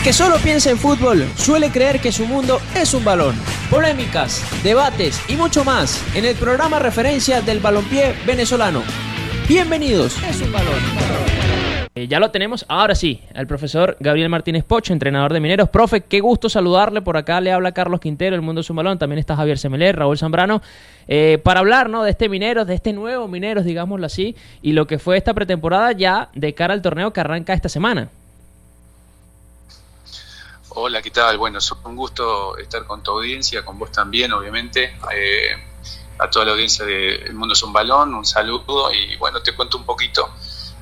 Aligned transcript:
El 0.00 0.04
que 0.04 0.12
solo 0.14 0.36
piensa 0.38 0.70
en 0.70 0.78
fútbol 0.78 1.26
suele 1.36 1.70
creer 1.70 2.00
que 2.00 2.10
su 2.10 2.24
mundo 2.24 2.58
es 2.74 2.94
un 2.94 3.04
balón. 3.04 3.34
Polémicas, 3.68 4.42
debates 4.62 5.20
y 5.28 5.36
mucho 5.36 5.62
más 5.62 6.02
en 6.16 6.24
el 6.24 6.36
programa 6.36 6.78
referencia 6.78 7.42
del 7.42 7.60
balompié 7.60 8.14
venezolano. 8.26 8.82
Bienvenidos. 9.46 10.16
Es 10.22 10.40
un 10.40 10.52
balón. 10.52 10.72
Eh, 11.94 12.08
ya 12.08 12.18
lo 12.18 12.30
tenemos, 12.30 12.64
ahora 12.68 12.94
sí, 12.94 13.20
el 13.34 13.46
profesor 13.46 13.98
Gabriel 14.00 14.30
Martínez 14.30 14.64
Pocho, 14.64 14.94
entrenador 14.94 15.34
de 15.34 15.40
Mineros. 15.40 15.68
Profe, 15.68 16.00
qué 16.00 16.20
gusto 16.20 16.48
saludarle. 16.48 17.02
Por 17.02 17.18
acá 17.18 17.38
le 17.42 17.52
habla 17.52 17.72
Carlos 17.72 18.00
Quintero, 18.00 18.34
el 18.34 18.40
mundo 18.40 18.62
es 18.62 18.70
un 18.70 18.76
balón. 18.76 18.98
También 18.98 19.18
está 19.18 19.36
Javier 19.36 19.58
Semeler, 19.58 19.96
Raúl 19.96 20.16
Zambrano. 20.16 20.62
Eh, 21.08 21.38
para 21.44 21.60
hablar 21.60 21.90
¿no? 21.90 22.04
de 22.04 22.12
este 22.12 22.30
Mineros, 22.30 22.66
de 22.66 22.74
este 22.74 22.94
nuevo 22.94 23.28
Mineros, 23.28 23.66
digámoslo 23.66 24.06
así, 24.06 24.34
y 24.62 24.72
lo 24.72 24.86
que 24.86 24.98
fue 24.98 25.18
esta 25.18 25.34
pretemporada 25.34 25.92
ya 25.92 26.30
de 26.34 26.54
cara 26.54 26.72
al 26.72 26.80
torneo 26.80 27.12
que 27.12 27.20
arranca 27.20 27.52
esta 27.52 27.68
semana. 27.68 28.08
Hola, 30.72 31.02
¿qué 31.02 31.10
tal? 31.10 31.36
Bueno, 31.36 31.58
es 31.58 31.72
un 31.72 31.96
gusto 31.96 32.56
estar 32.56 32.84
con 32.84 33.02
tu 33.02 33.10
audiencia, 33.10 33.64
con 33.64 33.76
vos 33.76 33.90
también, 33.90 34.32
obviamente. 34.32 34.96
Eh, 35.12 35.50
a 36.16 36.30
toda 36.30 36.44
la 36.44 36.52
audiencia 36.52 36.84
de 36.84 37.16
El 37.16 37.34
Mundo 37.34 37.54
es 37.54 37.62
un 37.64 37.72
Balón, 37.72 38.14
un 38.14 38.24
saludo 38.24 38.92
y 38.94 39.16
bueno, 39.16 39.42
te 39.42 39.52
cuento 39.52 39.78
un 39.78 39.84
poquito. 39.84 40.30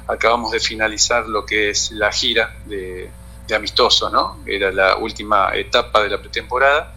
Acabamos 0.06 0.52
de 0.52 0.61
finalizar 0.61 1.27
lo 1.27 1.47
que 1.47 1.70
es 1.70 1.91
la 1.92 2.12
gira 2.12 2.55
de, 2.66 3.11
amistoso, 3.56 4.11
¿no? 4.11 4.41
Era 4.45 4.70
la 4.73 4.98
última 4.98 5.55
etapa 5.55 6.02
de 6.02 6.11
la 6.11 6.19
pretemporada, 6.19 6.95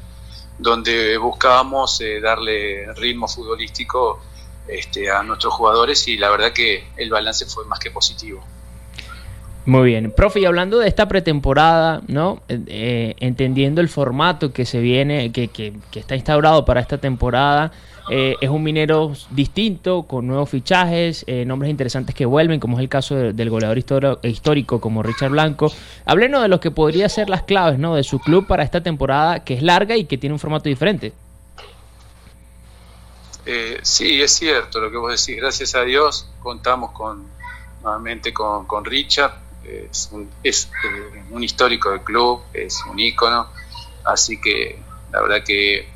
donde 0.57 1.17
buscábamos 1.17 2.01
eh, 2.01 2.19
darle 2.19 2.93
ritmo 2.95 3.29
futbolístico 3.29 4.21
este, 4.67 5.09
a 5.09 5.23
nuestros 5.23 5.53
jugadores 5.53 6.09
y 6.09 6.17
la 6.17 6.29
verdad 6.29 6.51
que 6.51 6.91
el 6.97 7.09
balance 7.09 7.45
fue 7.45 7.63
más 7.67 7.79
que 7.79 7.89
positivo. 7.89 8.43
Muy 9.65 9.89
bien, 9.89 10.11
profe, 10.11 10.39
y 10.39 10.45
hablando 10.45 10.79
de 10.79 10.87
esta 10.87 11.07
pretemporada, 11.07 12.01
¿no? 12.07 12.41
Eh, 12.49 12.61
eh, 12.67 13.15
entendiendo 13.19 13.79
el 13.79 13.89
formato 13.89 14.51
que 14.51 14.65
se 14.65 14.79
viene, 14.79 15.31
que, 15.31 15.49
que, 15.49 15.73
está 15.93 16.15
instaurado 16.15 16.65
para 16.65 16.81
esta 16.81 16.97
temporada, 16.97 17.71
eh, 18.09 18.35
es 18.41 18.49
un 18.49 18.63
minero 18.63 19.13
distinto, 19.29 20.03
con 20.03 20.25
nuevos 20.25 20.49
fichajes, 20.49 21.23
nombres 21.45 21.69
interesantes 21.69 22.15
que 22.15 22.25
vuelven, 22.25 22.59
como 22.59 22.77
es 22.77 22.81
el 22.81 22.89
caso 22.89 23.15
del 23.15 23.49
goleador 23.51 23.77
histórico 24.23 24.81
como 24.81 25.03
Richard 25.03 25.29
Blanco. 25.29 25.71
Háblenos 26.05 26.41
de 26.41 26.47
lo 26.47 26.59
que 26.59 26.71
podría 26.71 27.07
ser 27.07 27.29
las 27.29 27.43
claves, 27.43 27.77
¿no? 27.77 27.93
De 27.93 28.03
su 28.03 28.17
club 28.17 28.47
para 28.47 28.63
esta 28.63 28.81
temporada, 28.81 29.43
que 29.43 29.53
es 29.53 29.61
larga 29.61 29.95
y 29.95 30.05
que 30.05 30.17
tiene 30.17 30.33
un 30.33 30.39
formato 30.39 30.69
diferente. 30.69 31.13
sí, 33.83 34.21
es 34.23 34.31
cierto 34.31 34.79
lo 34.79 34.89
que 34.89 34.97
vos 34.97 35.11
decís. 35.11 35.39
Gracias 35.39 35.75
a 35.75 35.83
Dios 35.83 36.27
contamos 36.41 36.91
con 36.91 37.29
nuevamente 37.83 38.33
con, 38.33 38.65
con 38.65 38.85
Richard 38.85 39.40
es, 39.63 40.09
un, 40.11 40.29
es 40.43 40.69
eh, 40.83 41.23
un 41.29 41.43
histórico 41.43 41.91
del 41.91 42.01
club, 42.01 42.41
es 42.53 42.79
un 42.89 42.99
ícono, 42.99 43.49
así 44.03 44.39
que 44.39 44.79
la 45.11 45.21
verdad 45.21 45.43
que 45.43 45.87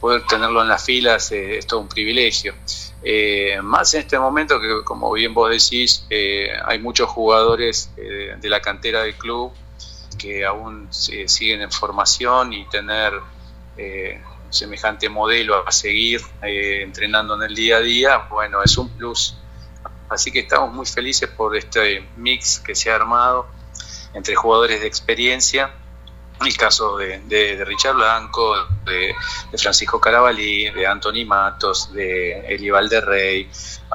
poder 0.00 0.24
tenerlo 0.26 0.62
en 0.62 0.68
las 0.68 0.84
filas 0.84 1.30
es 1.32 1.66
todo 1.66 1.80
un 1.80 1.88
privilegio. 1.88 2.54
Eh, 3.02 3.58
más 3.62 3.94
en 3.94 4.00
este 4.00 4.18
momento 4.18 4.60
que, 4.60 4.82
como 4.84 5.12
bien 5.12 5.32
vos 5.34 5.50
decís, 5.50 6.06
eh, 6.10 6.50
hay 6.64 6.78
muchos 6.78 7.08
jugadores 7.08 7.90
de 7.96 8.48
la 8.48 8.60
cantera 8.60 9.02
del 9.02 9.14
club 9.14 9.52
que 10.18 10.44
aún 10.44 10.88
siguen 10.90 11.62
en 11.62 11.70
formación 11.70 12.52
y 12.52 12.66
tener 12.66 13.14
semejante 14.50 15.08
modelo 15.08 15.66
a 15.66 15.72
seguir 15.72 16.20
entrenando 16.42 17.36
en 17.36 17.42
el 17.42 17.54
día 17.54 17.76
a 17.76 17.80
día, 17.80 18.18
bueno, 18.30 18.62
es 18.62 18.76
un 18.76 18.90
plus 18.90 19.39
Así 20.10 20.32
que 20.32 20.40
estamos 20.40 20.72
muy 20.74 20.86
felices 20.86 21.30
por 21.30 21.56
este 21.56 22.06
mix 22.16 22.60
que 22.60 22.74
se 22.74 22.90
ha 22.90 22.96
armado 22.96 23.46
entre 24.12 24.34
jugadores 24.34 24.80
de 24.80 24.86
experiencia, 24.86 25.72
el 26.44 26.56
caso 26.56 26.96
de, 26.96 27.64
Richard 27.64 27.94
Blanco, 27.94 28.56
de, 28.84 29.14
Francisco 29.56 30.00
Carabalí, 30.00 30.70
de 30.70 30.86
Anthony 30.86 31.24
Matos, 31.26 31.92
de 31.92 32.40
Eli 32.48 32.70
Valderrey, 32.70 33.48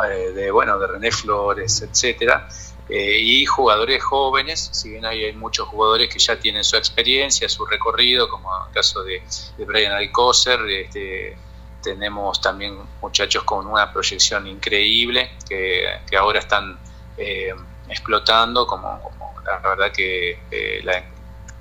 eh, 0.07 0.31
de 0.33 0.51
bueno, 0.51 0.79
de 0.79 0.87
René 0.87 1.11
Flores, 1.11 1.81
etcétera, 1.81 2.47
eh, 2.87 3.17
y 3.19 3.45
jugadores 3.45 4.03
jóvenes, 4.03 4.69
si 4.71 4.91
bien 4.91 5.05
hay, 5.05 5.33
muchos 5.33 5.67
jugadores 5.67 6.07
que 6.07 6.19
ya 6.19 6.39
tienen 6.39 6.63
su 6.63 6.77
experiencia, 6.77 7.49
su 7.49 7.65
recorrido, 7.65 8.29
como 8.29 8.49
el 8.67 8.73
caso 8.73 9.03
de, 9.03 9.21
Brian 9.57 9.93
Alcocer, 9.93 10.59
este, 10.69 11.35
tenemos 11.85 12.41
también 12.41 12.79
muchachos 12.99 13.43
con 13.43 13.67
una 13.67 13.93
proyección 13.93 14.47
increíble 14.47 15.29
que, 15.47 15.85
ahora 16.17 16.39
están 16.39 16.77
eh, 17.15 17.53
explotando, 17.87 18.65
como, 18.65 18.99
la 19.45 19.69
verdad 19.69 19.91
que 19.95 20.39
eh, 20.49 20.83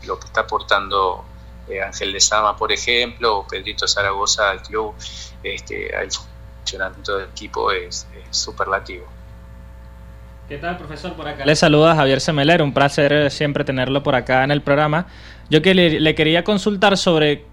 lo 0.07 0.19
que 0.19 0.27
está 0.27 0.41
aportando 0.41 1.25
eh, 1.69 1.83
Ángel 1.83 2.13
de 2.13 2.21
Sama, 2.21 2.57
por 2.57 2.73
ejemplo, 2.73 3.39
o 3.39 3.47
Pedrito 3.47 3.87
Zaragoza 3.87 4.51
al 4.51 4.63
club, 4.63 4.95
este, 5.43 5.95
el 5.95 6.11
funcionamiento 6.11 7.19
del 7.19 7.29
equipo 7.29 7.71
es, 7.71 8.07
superlativo. 8.31 9.05
¿Qué 10.49 10.57
tal, 10.59 10.77
profesor? 10.79 11.13
Por 11.15 11.29
acá. 11.29 11.45
Le 11.45 11.55
saluda 11.55 11.95
Javier 11.95 12.21
Semeler, 12.21 12.63
un 12.63 12.73
placer 12.73 13.31
siempre 13.31 13.65
tenerlo 13.65 14.03
por 14.03 14.15
acá 14.15 14.43
en 14.43 14.51
el 14.51 14.63
programa. 14.63 15.07
Yo 15.51 15.63
que 15.63 15.75
le, 15.75 16.15
quería 16.15 16.45
consultar 16.45 16.97
sobre 16.97 17.45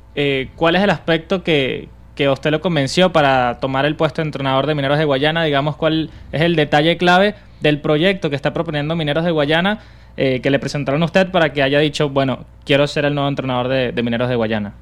cuál 0.56 0.76
es 0.76 0.84
el 0.84 0.90
aspecto 0.90 1.44
que, 1.44 1.90
que 2.22 2.30
usted 2.30 2.52
lo 2.52 2.62
convenció 2.62 3.12
para 3.12 3.60
tomar 3.60 3.84
el 3.86 3.96
puesto 3.96 4.22
de 4.22 4.28
entrenador 4.28 4.68
de 4.68 4.76
Mineros 4.76 5.00
de 5.00 5.06
Guayana, 5.06 5.44
digamos 5.44 5.76
cuál 5.76 6.12
es 6.32 6.42
el 6.44 6.56
detalle 6.56 6.96
clave 6.96 7.34
del 7.62 7.82
proyecto 7.82 8.30
que 8.30 8.36
está 8.36 8.54
proponiendo 8.54 8.96
Mineros 8.96 9.26
de 9.26 9.32
Guayana, 9.32 9.82
eh, 10.18 10.40
que 10.40 10.52
le 10.52 10.60
presentaron 10.60 11.02
a 11.02 11.06
usted 11.06 11.32
para 11.32 11.52
que 11.52 11.64
haya 11.64 11.80
dicho, 11.80 12.10
bueno, 12.10 12.46
quiero 12.64 12.86
ser 12.86 13.06
el 13.06 13.16
nuevo 13.16 13.28
entrenador 13.28 13.70
de, 13.70 14.04
Mineros 14.04 14.30
de 14.30 14.36
Guayana. 14.36 14.76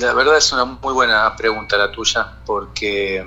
La 0.00 0.12
verdad 0.12 0.36
es 0.36 0.52
una 0.52 0.64
muy 0.64 0.92
buena 0.92 1.36
pregunta 1.36 1.76
la 1.76 1.92
tuya, 1.92 2.26
porque 2.44 3.24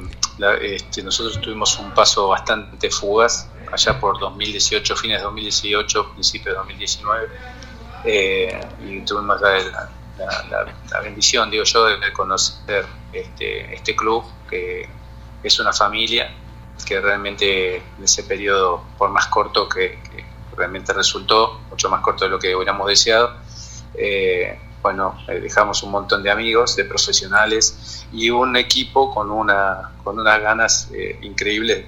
este, 0.63 1.01
nosotros 1.01 1.39
tuvimos 1.39 1.79
un 1.79 1.91
paso 1.91 2.27
bastante 2.27 2.89
fugaz 2.89 3.49
allá 3.71 3.97
por 4.01 4.19
2018, 4.19 4.97
fines 4.97 5.19
de 5.19 5.23
2018, 5.23 6.11
principios 6.11 6.55
de 6.55 6.57
2019, 6.57 7.27
eh, 8.03 8.67
y 8.85 8.99
tuvimos 9.05 9.39
la, 9.39 9.89
la, 10.17 10.99
bendición, 11.01 11.49
digo 11.49 11.63
yo, 11.63 11.85
de, 11.85 12.13
conocer 12.13 12.85
este, 13.11 13.73
este 13.73 13.95
club, 13.95 14.23
que 14.49 14.87
es 15.43 15.59
una 15.59 15.73
familia, 15.73 16.31
que 16.85 16.99
realmente 16.99 17.77
en 17.77 18.03
ese 18.03 18.23
periodo, 18.23 18.83
por 18.97 19.09
más 19.09 19.27
corto 19.27 19.69
que, 19.69 19.97
realmente 20.55 20.93
resultó, 20.93 21.59
mucho 21.69 21.89
más 21.89 22.01
corto 22.01 22.25
de 22.25 22.31
lo 22.31 22.39
que 22.39 22.55
hubiéramos 22.55 22.87
deseado, 22.87 23.35
eh, 23.93 24.57
bueno, 24.81 25.19
eh, 25.27 25.39
dejamos 25.39 25.83
un 25.83 25.91
montón 25.91 26.23
de 26.23 26.31
amigos, 26.31 26.75
de 26.75 26.85
profesionales 26.85 28.05
y 28.13 28.29
un 28.29 28.55
equipo 28.55 29.13
con, 29.13 29.31
una, 29.31 29.91
con 30.03 30.19
unas 30.19 30.41
ganas 30.41 30.89
eh, 30.93 31.17
increíbles 31.23 31.85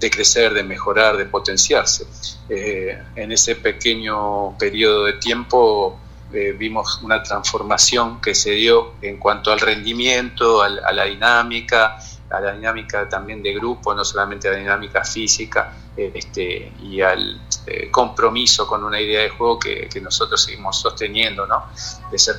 de 0.00 0.10
crecer, 0.10 0.54
de 0.54 0.62
mejorar, 0.62 1.16
de 1.16 1.26
potenciarse. 1.26 2.06
en 2.48 3.32
ese 3.32 3.56
pequeño 3.56 4.56
periodo 4.58 5.04
de 5.04 5.14
tiempo 5.14 5.98
eh, 6.30 6.52
vimos 6.52 7.00
una 7.02 7.22
transformación 7.22 8.20
que 8.20 8.34
se 8.34 8.50
dio 8.50 8.92
en 9.00 9.16
cuanto 9.16 9.50
al 9.50 9.60
rendimiento, 9.60 10.62
a, 10.62 10.68
la 10.68 11.04
dinámica, 11.04 11.98
a 12.28 12.40
la 12.40 12.52
dinámica 12.52 13.08
también 13.08 13.42
de 13.42 13.54
grupo, 13.54 13.94
no 13.94 14.04
solamente 14.04 14.46
a 14.46 14.52
la 14.52 14.58
dinámica 14.58 15.02
física, 15.04 15.72
eh, 15.96 16.12
este, 16.14 16.70
y 16.82 17.00
al 17.00 17.40
eh, 17.66 17.90
compromiso 17.90 18.66
con 18.66 18.84
una 18.84 19.00
idea 19.00 19.22
de 19.22 19.30
juego 19.30 19.58
que, 19.58 19.88
nosotros 20.02 20.42
seguimos 20.44 20.78
sosteniendo, 20.78 21.46
¿no? 21.46 21.64
de 22.10 22.18
ser 22.18 22.36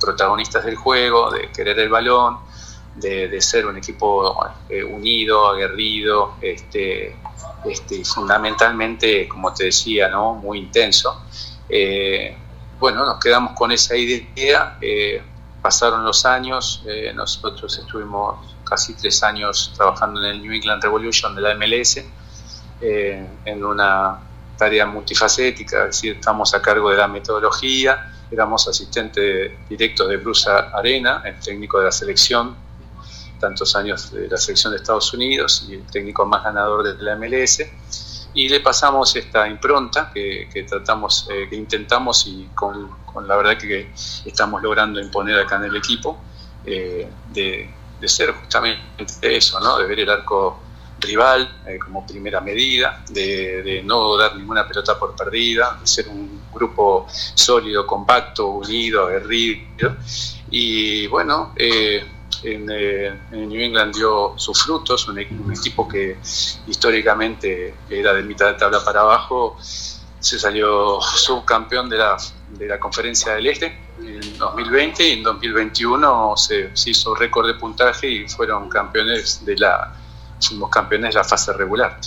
protagonistas 0.00 0.64
del 0.64 0.74
juego, 0.74 1.30
de 1.30 1.52
querer 1.52 1.78
el 1.78 1.90
balón, 1.90 2.38
de, 2.96 3.40
ser 3.40 3.66
un 3.66 3.76
equipo 3.76 4.36
unido, 4.90 5.46
aguerrido, 5.46 6.34
este, 6.40 7.14
este, 7.64 8.04
fundamentalmente, 8.04 9.28
como 9.28 9.54
te 9.54 9.66
decía, 9.66 10.08
¿no? 10.08 10.34
muy 10.34 10.58
intenso 10.58 11.22
bueno, 12.78 13.04
nos 13.04 13.18
quedamos 13.18 13.52
con 13.52 13.72
esa 13.72 13.96
idea, 13.96 14.78
eh, 14.80 15.22
pasaron 15.60 16.04
los 16.04 16.24
años, 16.24 16.82
eh, 16.86 17.12
nosotros 17.14 17.76
estuvimos 17.78 18.54
casi 18.64 18.94
tres 18.94 19.22
años 19.22 19.72
trabajando 19.76 20.20
en 20.20 20.26
el 20.26 20.42
New 20.42 20.52
England 20.52 20.82
Revolution 20.82 21.34
de 21.34 21.42
la 21.42 21.54
MLS, 21.54 22.04
eh, 22.80 23.26
en 23.44 23.64
una 23.64 24.20
tarea 24.56 24.86
multifacética, 24.86 25.80
es 25.80 25.96
decir, 25.96 26.16
estamos 26.16 26.54
a 26.54 26.62
cargo 26.62 26.90
de 26.90 26.96
la 26.96 27.08
metodología, 27.08 28.12
éramos 28.30 28.68
asistentes 28.68 29.52
directos 29.68 30.08
de 30.08 30.16
Bruce 30.16 30.48
Arena, 30.50 31.22
el 31.24 31.40
técnico 31.40 31.78
de 31.78 31.86
la 31.86 31.92
selección, 31.92 32.56
tantos 33.40 33.74
años 33.74 34.12
de 34.12 34.28
la 34.28 34.36
selección 34.36 34.72
de 34.72 34.78
Estados 34.78 35.12
Unidos 35.14 35.66
y 35.68 35.74
el 35.74 35.86
técnico 35.86 36.26
más 36.26 36.42
ganador 36.44 36.96
de 36.96 37.02
la 37.02 37.16
MLS 37.16 37.62
y 38.34 38.48
le 38.48 38.60
pasamos 38.60 39.14
esta 39.16 39.48
impronta 39.48 40.10
que, 40.12 40.48
tratamos, 40.68 41.28
eh, 41.30 41.46
que 41.48 41.56
intentamos 41.56 42.26
y 42.26 42.48
con, 42.54 42.90
la 43.26 43.36
verdad 43.36 43.58
que 43.58 43.90
estamos 44.24 44.62
logrando 44.62 45.00
imponer 45.00 45.38
acá 45.38 45.56
en 45.56 45.64
el 45.64 45.76
equipo, 45.76 46.18
eh, 46.64 47.08
de, 47.32 47.70
ser 48.04 48.32
justamente 48.32 49.36
eso, 49.36 49.58
¿no? 49.60 49.78
de 49.78 49.86
ver 49.86 50.00
el 50.00 50.10
arco 50.10 50.60
rival 51.00 51.62
eh, 51.66 51.78
como 51.78 52.06
primera 52.06 52.40
medida, 52.40 53.02
de, 53.08 53.82
no 53.84 54.16
dar 54.16 54.36
ninguna 54.36 54.66
pelota 54.66 54.98
por 54.98 55.14
perdida, 55.14 55.78
de 55.80 55.86
ser 55.86 56.08
un, 56.08 56.38
grupo 56.52 57.06
sólido, 57.08 57.86
compacto, 57.86 58.48
unido, 58.48 59.06
aguerrido. 59.06 59.94
Y 60.50 61.06
bueno, 61.06 61.52
eh, 61.56 62.04
en, 62.42 62.66
New 62.66 63.60
England 63.60 63.94
dio 63.94 64.34
sus 64.36 64.62
frutos, 64.62 65.08
un, 65.08 65.18
equipo 65.18 65.88
que 65.88 66.18
históricamente 66.66 67.74
era 67.88 68.12
de 68.12 68.22
mitad 68.22 68.46
de 68.46 68.54
tabla 68.54 68.84
para 68.84 69.00
abajo, 69.00 69.56
se 69.60 70.38
salió 70.38 71.00
subcampeón 71.00 71.88
de 71.88 71.98
la, 71.98 72.16
de 72.50 72.66
la 72.66 72.78
Conferencia 72.78 73.34
del 73.34 73.46
Este 73.46 73.78
en 74.00 74.38
2020 74.38 75.08
y 75.08 75.12
en 75.12 75.22
2021 75.22 76.36
se, 76.36 76.76
se 76.76 76.90
hizo 76.90 77.14
récord 77.14 77.46
de 77.46 77.54
puntaje 77.54 78.08
y 78.08 78.28
fueron 78.28 78.68
campeones 78.68 79.44
de 79.44 79.56
la 79.56 79.94
fuimos 80.40 80.70
campeones 80.70 81.14
de 81.14 81.20
la 81.20 81.24
fase 81.24 81.52
regular. 81.52 81.98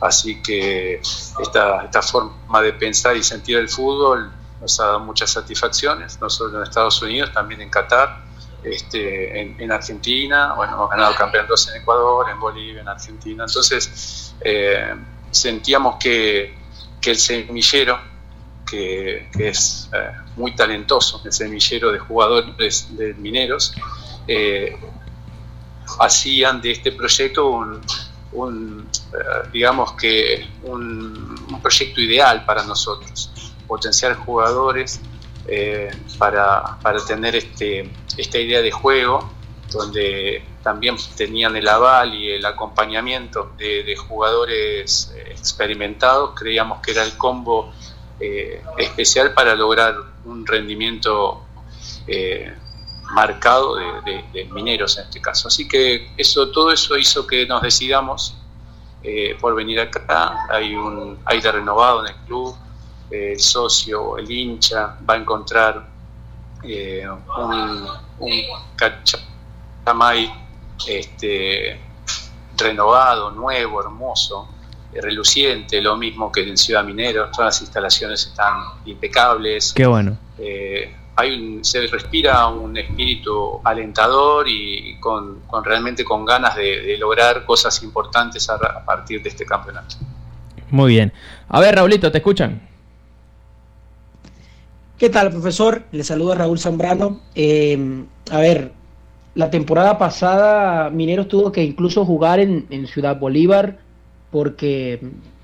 Así 0.00 0.42
que 0.42 1.00
esta, 1.40 1.84
esta 1.84 2.02
forma 2.02 2.60
de 2.60 2.72
pensar 2.74 3.16
y 3.16 3.22
sentir 3.22 3.56
el 3.56 3.68
fútbol 3.68 4.30
nos 4.60 4.80
ha 4.80 4.86
dado 4.86 5.00
muchas 5.00 5.30
satisfacciones, 5.30 6.20
no 6.20 6.28
solo 6.28 6.58
en 6.58 6.64
Estados 6.64 7.00
Unidos, 7.02 7.32
también 7.32 7.60
en 7.60 7.70
Qatar, 7.70 8.27
este, 8.62 9.40
en, 9.40 9.72
Argentina, 9.72 10.54
bueno, 10.54 10.74
hemos 10.74 10.90
ganado 10.90 11.14
campeonatos 11.14 11.68
en 11.68 11.82
Ecuador, 11.82 12.28
en 12.30 12.40
Bolivia, 12.40 12.80
en 12.80 12.88
Argentina. 12.88 13.44
Entonces, 13.46 14.34
eh, 14.40 14.94
sentíamos 15.30 15.96
que, 15.96 16.54
que, 17.00 17.10
el 17.10 17.16
semillero, 17.16 17.98
que, 18.68 19.28
es 19.38 19.88
eh, 19.92 20.12
muy 20.36 20.54
talentoso, 20.54 21.22
el 21.24 21.32
semillero 21.32 21.92
de 21.92 21.98
jugadores 21.98 22.96
de 22.96 23.14
mineros, 23.14 23.74
eh, 24.26 24.76
hacían 26.00 26.60
de 26.60 26.72
este 26.72 26.92
proyecto 26.92 27.48
un, 28.32 28.90
digamos 29.52 29.92
que 29.92 30.46
un, 30.64 31.60
proyecto 31.62 32.00
ideal 32.00 32.44
para 32.44 32.62
nosotros, 32.64 33.52
potenciar 33.66 34.14
jugadores 34.14 35.00
eh, 35.46 35.90
para, 36.18 36.78
tener 37.06 37.36
este, 37.36 37.90
esta 38.18 38.38
idea 38.38 38.60
de 38.60 38.70
juego, 38.70 39.30
donde 39.70 40.42
también 40.62 40.96
tenían 41.16 41.56
el 41.56 41.68
aval 41.68 42.14
y 42.14 42.30
el 42.30 42.44
acompañamiento 42.44 43.52
de, 43.56 43.96
jugadores 43.96 45.14
experimentados, 45.30 46.32
creíamos 46.34 46.80
que 46.80 46.92
era 46.92 47.04
el 47.04 47.16
combo 47.16 47.72
eh, 48.20 48.62
especial 48.76 49.32
para 49.32 49.54
lograr 49.54 49.94
un 50.24 50.46
rendimiento 50.46 51.44
marcado 53.12 53.76
de, 53.76 54.44
mineros 54.52 54.98
en 54.98 55.04
este 55.04 55.20
caso. 55.20 55.48
Así 55.48 55.68
que 55.68 56.10
eso, 56.16 56.50
todo 56.50 56.72
eso 56.72 56.96
hizo 56.96 57.26
que 57.26 57.46
nos 57.46 57.62
decidamos 57.62 58.36
eh, 59.02 59.36
por 59.40 59.54
venir 59.54 59.80
acá. 59.80 60.46
Hay 60.50 60.74
un 60.74 61.18
aire 61.24 61.52
renovado 61.52 62.04
en 62.04 62.14
el 62.14 62.20
club, 62.26 62.56
el 63.10 63.38
socio, 63.40 64.18
el 64.18 64.30
hincha 64.30 64.98
va 65.08 65.14
a 65.14 65.16
encontrar 65.16 65.88
eh, 66.62 67.08
un, 67.08 67.86
un 68.20 68.32
cachamay 68.76 70.30
este, 70.86 71.80
renovado, 72.56 73.30
nuevo, 73.30 73.80
hermoso, 73.80 74.48
eh, 74.92 75.00
reluciente, 75.00 75.80
lo 75.80 75.96
mismo 75.96 76.30
que 76.32 76.48
en 76.48 76.56
Ciudad 76.56 76.84
Minero, 76.84 77.30
todas 77.30 77.54
las 77.54 77.60
instalaciones 77.62 78.26
están 78.26 78.54
impecables. 78.84 79.72
Qué 79.72 79.86
bueno 79.86 80.16
hay 81.18 81.58
se 81.62 81.84
respira 81.88 82.46
un 82.46 82.76
espíritu 82.76 83.60
alentador 83.64 84.46
y 84.48 85.00
con, 85.00 85.42
realmente 85.64 86.04
con 86.04 86.24
ganas 86.24 86.54
de, 86.54 86.96
lograr 86.96 87.44
cosas 87.44 87.82
importantes 87.82 88.48
a, 88.48 88.84
partir 88.84 89.20
de 89.20 89.30
este 89.30 89.44
campeonato. 89.44 89.96
Muy 90.70 90.92
bien. 90.92 91.12
A 91.48 91.58
ver, 91.58 91.74
Raulito, 91.74 92.12
¿te 92.12 92.18
escuchan? 92.18 92.67
¿Qué 94.98 95.08
tal, 95.10 95.30
profesor? 95.30 95.84
Le 95.92 96.02
saluda 96.02 96.34
Raúl 96.34 96.58
Zambrano. 96.58 97.20
Eh, 97.34 98.04
a 98.30 98.40
ver, 98.40 98.72
la 99.34 99.50
temporada 99.50 99.96
pasada 99.96 100.90
Mineros 100.90 101.28
tuvo 101.28 101.52
que 101.52 101.62
incluso 101.62 102.04
jugar 102.04 102.40
en, 102.40 102.86
Ciudad 102.88 103.18
Bolívar 103.18 103.78
porque, 104.30 105.00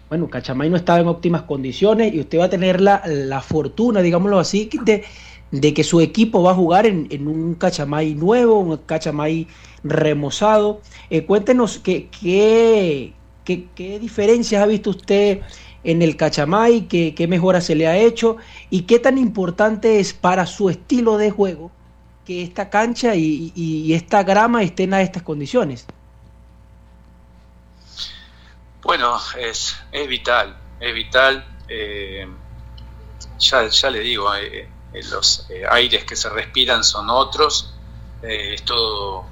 bueno, 0.09 0.29
Cachamay 0.29 0.69
no 0.71 0.77
estaba 0.77 1.01
en 1.01 1.09
óptimas 1.09 1.43
condiciones 1.43 2.13
y 2.13 2.21
usted 2.21 2.41
va 2.41 2.47
a 2.47 2.51
tener 2.51 2.81
la, 2.81 3.03
la 3.07 3.41
fortuna, 3.41 4.03
digámoslo 4.03 4.39
así, 4.39 4.69
de 4.85 5.05
de 5.61 5.73
que 5.73 5.85
su 5.85 6.01
equipo 6.01 6.43
va 6.43 6.51
a 6.51 6.55
jugar 6.55 6.85
en, 6.85 7.29
un 7.29 7.55
Cachamay 7.55 8.15
nuevo, 8.15 8.59
un 8.59 8.77
Cachamay 8.79 9.47
remozado. 9.85 10.81
Eh, 11.11 11.25
cuéntenos 11.25 11.79
qué, 11.79 12.09
qué, 12.11 13.13
qué, 13.45 13.99
diferencias 14.01 14.63
ha 14.63 14.67
visto 14.67 14.91
usted 14.91 15.43
en 15.85 16.03
el 16.03 16.17
Cachamay, 16.17 16.89
qué, 16.89 17.15
qué 17.15 17.29
mejoras 17.29 17.65
se 17.65 17.75
le 17.75 17.87
ha 17.87 17.97
hecho 17.97 18.39
y 18.71 18.83
qué 18.83 18.99
tan 18.99 19.19
importante 19.19 20.01
es 20.01 20.13
para 20.15 20.47
su 20.47 20.71
estilo 20.71 21.19
de 21.19 21.31
juego 21.31 21.71
que 22.25 22.43
esta 22.43 22.71
cancha 22.71 23.15
y, 23.15 23.93
esta 23.93 24.23
grama 24.23 24.63
estén 24.63 24.95
a 24.95 25.03
estas 25.03 25.23
condiciones. 25.23 25.87
Bueno, 28.83 29.19
es, 29.39 29.77
es 29.93 30.09
vital, 30.09 30.57
es 30.81 30.95
vital. 30.95 31.45
Eh, 31.69 32.27
ya, 33.39 33.69
ya 33.69 33.91
le 33.91 34.01
digo, 34.01 34.35
eh, 34.35 34.69
eh, 34.93 35.03
los 35.11 35.49
aires 35.71 36.05
que 36.05 36.17
se 36.17 36.29
respiran 36.31 36.85
son 36.85 37.09
otros, 37.11 37.75
es 38.23 38.63
todo 38.63 39.27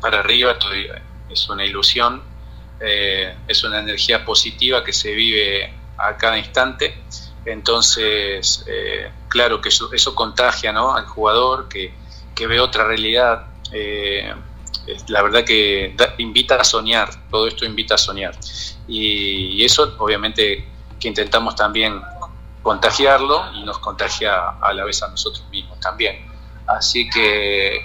para 0.00 0.20
arriba, 0.20 0.56
es 1.30 1.48
una 1.48 1.64
ilusión, 1.64 2.22
es 2.86 3.64
una 3.64 3.80
energía 3.80 4.24
positiva 4.24 4.84
que 4.84 4.92
se 4.92 5.12
vive 5.12 5.72
a 5.96 6.16
cada 6.16 6.38
instante, 6.38 6.94
entonces 7.44 8.64
claro 9.28 9.60
que 9.60 9.68
eso, 9.68 10.14
contagia 10.14 10.72
¿no? 10.72 10.94
al 10.94 11.06
jugador 11.06 11.68
que, 11.68 11.92
ve 12.46 12.60
otra 12.60 12.84
realidad. 12.84 13.46
la 15.08 15.22
verdad 15.22 15.44
que 15.44 15.94
invita 16.18 16.56
a 16.56 16.64
soñar, 16.64 17.10
todo 17.30 17.46
esto 17.46 17.64
invita 17.64 17.94
a 17.94 17.98
soñar. 17.98 18.34
Y, 18.86 19.56
y, 19.56 19.64
eso 19.64 19.94
obviamente 19.98 20.66
que 21.00 21.08
intentamos 21.08 21.56
también 21.56 22.02
contagiarlo 22.64 23.52
y 23.54 23.62
nos 23.62 23.78
contagia 23.78 24.50
a 24.60 24.72
la 24.72 24.84
vez 24.84 25.02
a 25.02 25.08
nosotros 25.08 25.46
mismos 25.50 25.78
también. 25.80 26.26
Así 26.66 27.08
que 27.10 27.80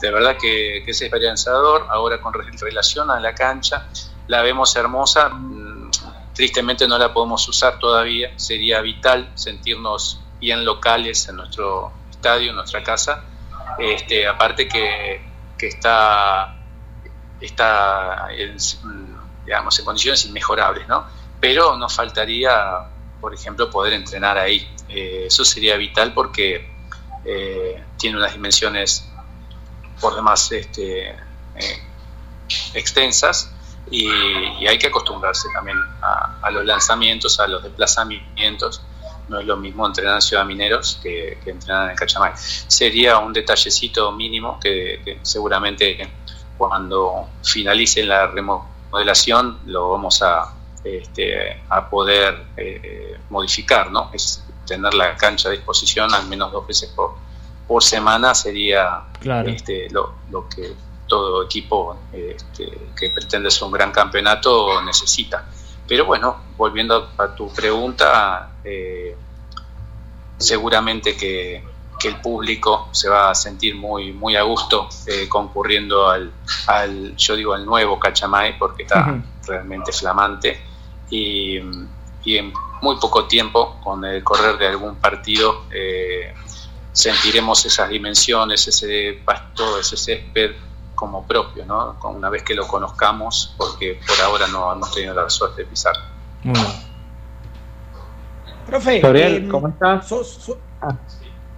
de 0.00 0.10
verdad 0.10 0.36
que, 0.36 0.78
es 0.78 1.00
esperanzador. 1.00 1.86
Ahora 1.88 2.20
con 2.20 2.34
relación 2.34 3.10
a 3.10 3.20
la 3.20 3.34
cancha, 3.34 3.86
la 4.28 4.42
vemos 4.42 4.74
hermosa. 4.76 5.28
Mm, 5.28 5.90
tristemente 6.34 6.86
no 6.86 6.98
la 6.98 7.12
podemos 7.12 7.46
usar 7.48 7.78
todavía. 7.78 8.32
Sería 8.36 8.80
vital 8.80 9.30
sentirnos 9.34 10.20
bien 10.40 10.64
locales 10.64 11.28
en 11.28 11.36
nuestro 11.36 11.92
estadio, 12.10 12.50
en 12.50 12.56
nuestra 12.56 12.82
casa. 12.82 13.24
Este, 13.78 14.26
aparte 14.26 14.68
que, 14.68 15.20
que 15.58 15.68
está, 15.68 16.56
está 17.40 18.28
en, 18.30 18.56
digamos, 19.44 19.78
en 19.78 19.84
condiciones 19.84 20.24
inmejorables, 20.24 20.88
¿no? 20.88 21.04
Pero 21.40 21.76
nos 21.76 21.94
faltaría 21.94 22.86
por 23.20 23.34
ejemplo, 23.34 23.70
poder 23.70 23.94
entrenar 23.94 24.38
ahí. 24.38 24.68
Eh, 24.88 25.24
eso 25.26 25.44
sería 25.44 25.76
vital 25.76 26.12
porque 26.14 26.68
eh, 27.24 27.82
tiene 27.96 28.18
unas 28.18 28.32
dimensiones 28.32 29.08
por 30.00 30.14
demás 30.14 30.52
este, 30.52 31.08
eh, 31.08 31.82
extensas 32.74 33.52
y, 33.90 34.08
hay 34.66 34.78
que 34.78 34.88
acostumbrarse 34.88 35.48
también 35.54 35.78
a, 36.02 36.50
los 36.50 36.64
lanzamientos, 36.64 37.38
a 37.40 37.46
los 37.46 37.62
desplazamientos. 37.62 38.82
No 39.28 39.40
es 39.40 39.46
lo 39.46 39.56
mismo 39.56 39.86
entrenar 39.86 40.16
en 40.16 40.22
Ciudad 40.22 40.44
Mineros 40.44 41.00
que, 41.02 41.38
entrenar 41.46 41.90
en 41.90 41.96
Cachamay. 41.96 42.32
Sería 42.36 43.18
un 43.18 43.32
detallecito 43.32 44.12
mínimo 44.12 44.58
que 44.60 45.18
seguramente 45.22 46.08
cuando 46.56 47.28
finalice 47.42 48.04
la 48.04 48.26
remodelación 48.28 49.58
lo 49.66 49.90
vamos 49.90 50.22
a, 50.22 50.54
este, 50.84 51.62
a 51.68 51.88
poder 51.88 52.46
eh, 52.56 53.18
modificar, 53.30 53.90
¿no? 53.90 54.10
Es 54.12 54.42
tener 54.66 54.94
la 54.94 55.16
cancha 55.16 55.48
a 55.48 55.52
disposición 55.52 56.12
al 56.14 56.26
menos 56.26 56.52
dos 56.52 56.66
veces 56.66 56.90
por, 56.90 57.14
por 57.66 57.82
semana 57.82 58.34
sería 58.34 59.02
este, 59.46 59.88
lo, 59.90 60.14
que 60.48 60.74
todo 61.06 61.44
equipo 61.44 61.96
este, 62.12 62.70
que 62.98 63.10
pretende 63.10 63.50
ser 63.50 63.64
un 63.64 63.72
gran 63.72 63.92
campeonato 63.92 64.82
necesita. 64.82 65.46
Pero 65.86 66.04
bueno, 66.04 66.36
volviendo 66.56 67.10
a 67.16 67.34
tu 67.34 67.52
pregunta, 67.52 68.56
eh, 68.64 69.16
seguramente 70.36 71.16
que, 71.16 71.62
que, 71.98 72.08
el 72.08 72.20
público 72.20 72.88
se 72.92 73.08
va 73.08 73.30
a 73.30 73.34
sentir 73.34 73.76
muy, 73.76 74.12
muy 74.12 74.36
a 74.36 74.42
gusto 74.42 74.88
eh, 75.06 75.28
concurriendo 75.28 76.08
al, 76.08 76.32
al, 76.66 77.16
yo 77.16 77.36
digo, 77.36 77.54
al 77.54 77.64
nuevo 77.64 78.00
Cachamay, 78.00 78.58
porque 78.58 78.82
está 78.82 79.22
realmente 79.46 79.92
flamante 79.92 80.60
y, 81.10 81.56
en 81.56 82.52
muy 82.82 82.96
poco 82.96 83.26
tiempo, 83.26 83.78
con 83.82 84.04
el 84.04 84.24
correr 84.24 84.58
de 84.58 84.66
algún 84.66 84.96
partido, 84.96 85.64
eh, 85.70 86.34
sentiremos 86.92 87.64
esas 87.64 87.88
dimensiones, 87.88 88.66
ese 88.66 89.20
pasto, 89.24 89.78
ese 89.78 89.96
césped 89.96 90.56
como 90.96 91.24
propio, 91.24 91.64
¿no? 91.64 91.96
Una 92.02 92.28
vez 92.30 92.42
que 92.42 92.54
lo 92.54 92.66
conozcamos, 92.66 93.54
porque 93.56 94.00
por 94.04 94.20
ahora 94.24 94.48
no 94.48 94.72
hemos 94.72 94.92
tenido 94.92 95.14
la 95.14 95.30
suerte 95.30 95.62
de 95.62 95.68
pisar. 95.68 95.94
Profe, 98.66 98.98
Gabriel, 99.00 99.36
em, 99.36 99.48
¿cómo 99.48 99.68
estás? 99.68 100.08
so- 100.08 100.24
so- 100.24 100.58
Ah, 100.80 100.96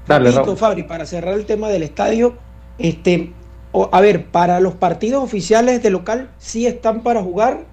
dale, 0.07 0.31
Rapidito. 0.31 0.57
Fabri, 0.57 0.83
para 0.83 1.07
cerrar 1.07 1.35
el 1.35 1.47
tema 1.47 1.69
del 1.69 1.83
estadio, 1.83 2.37
este, 2.79 3.33
o- 3.73 3.89
a 3.93 4.01
ver, 4.01 4.27
para 4.27 4.61
los 4.61 4.75
partidos 4.75 5.23
oficiales 5.25 5.83
de 5.83 5.91
local 5.91 6.31
sí 6.39 6.67
están 6.67 7.03
para 7.03 7.23
jugar, 7.23 7.65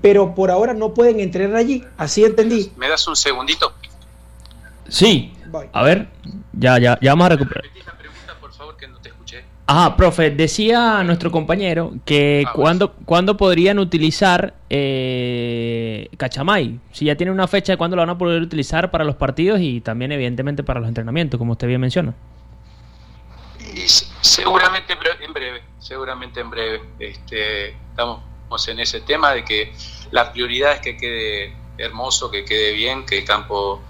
pero 0.00 0.34
por 0.34 0.50
ahora 0.50 0.72
no 0.72 0.94
pueden 0.94 1.20
entrenar 1.20 1.56
allí, 1.56 1.84
así 1.98 2.24
entendí. 2.24 2.72
¿Me 2.76 2.88
das 2.88 3.06
un 3.08 3.16
segundito? 3.16 3.72
Sí, 4.88 5.32
Voy. 5.50 5.68
a 5.72 5.82
ver, 5.82 6.08
ya, 6.52 6.78
ya, 6.78 6.98
ya 7.00 7.10
vamos 7.12 7.26
a 7.26 7.28
recuperar. 7.30 7.64
Ajá, 9.66 9.96
profe, 9.96 10.30
decía 10.30 11.02
nuestro 11.04 11.30
compañero 11.30 11.94
que 12.04 12.44
Ah, 12.46 12.52
cuando, 12.54 12.92
cuándo 13.06 13.36
podrían 13.38 13.78
utilizar 13.78 14.52
eh, 14.68 16.08
Cachamay, 16.18 16.78
si 16.92 17.06
ya 17.06 17.14
tiene 17.16 17.32
una 17.32 17.48
fecha 17.48 17.72
de 17.72 17.78
cuándo 17.78 17.96
lo 17.96 18.02
van 18.02 18.10
a 18.10 18.18
poder 18.18 18.42
utilizar 18.42 18.90
para 18.90 19.04
los 19.04 19.16
partidos 19.16 19.60
y 19.62 19.80
también 19.80 20.12
evidentemente 20.12 20.62
para 20.62 20.80
los 20.80 20.88
entrenamientos, 20.88 21.38
como 21.38 21.52
usted 21.52 21.66
bien 21.66 21.80
menciona. 21.80 22.12
Y 23.74 23.88
se- 23.88 24.06
seguramente 24.20 24.92
en 24.92 25.32
breve, 25.32 25.62
seguramente 25.78 26.40
en 26.40 26.50
breve. 26.50 26.82
Este, 26.98 27.68
estamos 27.70 28.68
en 28.68 28.80
ese 28.80 29.00
tema 29.00 29.32
de 29.32 29.44
que 29.46 29.72
la 30.10 30.30
prioridad 30.30 30.72
es 30.74 30.80
que 30.80 30.96
quede 30.98 31.56
hermoso, 31.78 32.30
que 32.30 32.44
quede 32.44 32.72
bien, 32.74 33.06
que 33.06 33.18
el 33.20 33.24
campo 33.24 33.80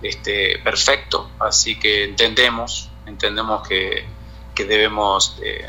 esté 0.00 0.60
perfecto. 0.60 1.28
Así 1.40 1.76
que 1.78 2.04
entendemos, 2.04 2.88
entendemos 3.06 3.66
que, 3.68 4.04
que 4.54 4.64
debemos 4.64 5.38
eh, 5.42 5.68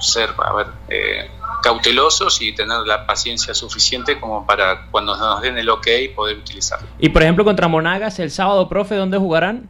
ser, 0.00 0.30
a 0.38 0.52
ver, 0.54 0.66
eh, 0.88 1.30
cautelosos 1.62 2.42
y 2.42 2.54
tener 2.54 2.80
la 2.80 3.06
paciencia 3.06 3.54
suficiente 3.54 4.18
como 4.20 4.46
para 4.46 4.86
cuando 4.90 5.16
nos 5.16 5.40
den 5.40 5.58
el 5.58 5.68
ok 5.70 5.86
poder 6.14 6.38
utilizarlo. 6.38 6.88
Y 6.98 7.08
por 7.08 7.22
ejemplo 7.22 7.44
contra 7.44 7.68
Monagas 7.68 8.18
el 8.18 8.30
sábado, 8.30 8.68
profe, 8.68 8.96
¿dónde 8.96 9.18
jugarán? 9.18 9.68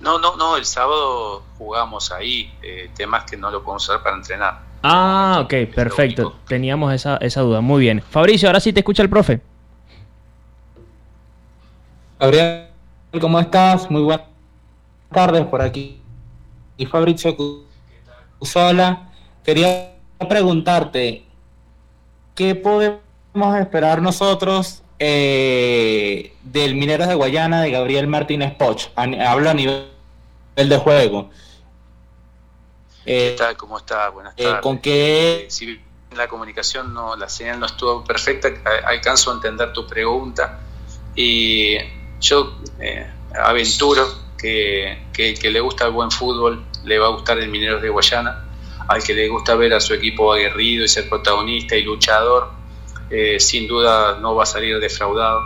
No, 0.00 0.18
no, 0.18 0.36
no, 0.36 0.56
el 0.56 0.64
sábado 0.64 1.44
jugamos 1.58 2.10
ahí, 2.10 2.52
eh, 2.62 2.90
temas 2.96 3.24
que 3.24 3.36
no 3.36 3.50
lo 3.50 3.62
podemos 3.62 3.88
usar 3.88 4.02
para 4.02 4.16
entrenar. 4.16 4.60
Ah, 4.82 5.40
ok, 5.44 5.52
Es 5.52 5.74
perfecto. 5.74 6.34
Teníamos 6.48 6.92
esa, 6.92 7.16
esa 7.18 7.40
duda. 7.42 7.60
Muy 7.60 7.80
bien. 7.80 8.02
Fabricio, 8.02 8.48
ahora 8.48 8.58
sí 8.58 8.72
te 8.72 8.80
escucha 8.80 9.04
el 9.04 9.08
profe. 9.08 9.40
Gabriel, 12.18 12.66
¿cómo 13.20 13.38
estás? 13.38 13.88
Muy 13.88 14.02
buenas 14.02 14.26
tardes 15.12 15.46
por 15.46 15.62
aquí. 15.62 16.01
Y 16.82 16.86
Fabricio 16.86 17.36
Sola, 18.40 19.12
quería 19.44 19.94
preguntarte, 20.28 21.24
¿qué 22.34 22.56
podemos 22.56 23.00
esperar 23.60 24.02
nosotros 24.02 24.82
eh, 24.98 26.34
del 26.42 26.74
Mineros 26.74 27.06
de 27.06 27.14
Guayana 27.14 27.62
de 27.62 27.70
Gabriel 27.70 28.08
Martínez 28.08 28.56
Poch? 28.56 28.88
Hablo 28.96 29.50
a 29.50 29.54
nivel 29.54 29.86
de 30.56 30.76
juego. 30.76 31.30
¿Qué 33.04 33.28
Eh, 33.34 33.36
tal? 33.38 33.56
¿Cómo 33.56 33.78
está? 33.78 34.08
Buenas 34.08 34.34
eh. 34.36 34.52
¿Con 34.60 34.78
qué 34.78 35.44
Eh, 35.44 35.46
si 35.48 35.80
la 36.16 36.26
comunicación, 36.26 36.92
no, 36.92 37.14
la 37.14 37.28
señal 37.28 37.60
no 37.60 37.66
estuvo 37.66 38.02
perfecta, 38.02 38.48
alcanzo 38.84 39.30
a 39.30 39.34
entender 39.34 39.72
tu 39.72 39.86
pregunta 39.86 40.58
y 41.14 41.76
yo 42.20 42.54
aventuro 43.40 44.04
que, 44.36 45.04
que 45.12 45.34
que 45.34 45.48
le 45.48 45.60
gusta 45.60 45.86
el 45.86 45.92
buen 45.92 46.10
fútbol 46.10 46.71
le 46.84 46.98
va 46.98 47.06
a 47.06 47.10
gustar 47.10 47.38
el 47.38 47.48
Mineros 47.48 47.82
de 47.82 47.88
Guayana, 47.88 48.44
al 48.88 49.02
que 49.02 49.14
le 49.14 49.28
gusta 49.28 49.54
ver 49.54 49.74
a 49.74 49.80
su 49.80 49.94
equipo 49.94 50.32
aguerrido 50.32 50.84
y 50.84 50.88
ser 50.88 51.08
protagonista 51.08 51.76
y 51.76 51.82
luchador, 51.82 52.50
eh, 53.10 53.38
sin 53.38 53.68
duda 53.68 54.18
no 54.20 54.34
va 54.34 54.44
a 54.44 54.46
salir 54.46 54.78
defraudado. 54.80 55.40